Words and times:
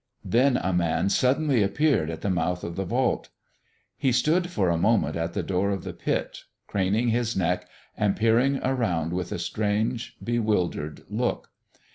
Then 0.25 0.57
a 0.57 0.73
man 0.73 1.09
suddenly 1.09 1.61
appeared 1.61 2.09
at 2.09 2.21
the 2.21 2.31
mouth 2.31 2.63
of 2.63 2.75
the 2.75 2.85
vault. 2.85 3.29
He 3.95 4.11
stood 4.11 4.49
for 4.49 4.71
a 4.71 4.75
moment 4.75 5.15
at 5.15 5.33
the 5.33 5.43
door 5.43 5.69
of 5.69 5.83
the 5.83 5.93
pit, 5.93 6.45
craning 6.65 7.09
his 7.09 7.37
neck 7.37 7.67
and 7.95 8.15
peering 8.17 8.57
around 8.63 9.13
with 9.13 9.31
a 9.31 9.37
strange, 9.37 10.17
bewildered 10.23 11.03
look. 11.07 11.51